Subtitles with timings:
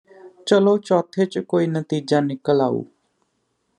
[0.47, 2.83] ਚਲੋਂ ਚੌਥੇ ਚ ਕੋਈ ਨਤੀਜਾ ਨਿਕਲ ਆਊ